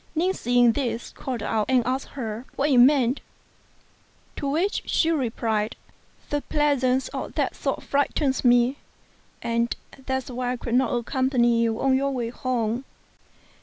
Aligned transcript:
Ning 0.15 0.33
seeing 0.33 0.71
this, 0.71 1.11
called 1.11 1.43
out 1.43 1.67
and 1.69 1.85
asked 1.85 2.07
her 2.17 2.45
what 2.55 2.71
it 2.71 2.79
meant; 2.79 3.21
to 4.35 4.49
which 4.49 4.81
she 4.87 5.11
replied 5.11 5.75
"The 6.31 6.41
presence 6.41 7.07
of 7.09 7.35
that 7.35 7.55
sword 7.55 7.83
frightens 7.83 8.43
me, 8.43 8.77
and 9.43 9.75
that 10.07 10.23
is 10.23 10.31
why 10.31 10.53
I 10.53 10.57
could 10.57 10.73
not 10.73 10.91
accompany 10.91 11.61
you 11.61 11.79
on 11.79 11.95
your 11.95 12.09
way 12.09 12.29
home." 12.29 12.83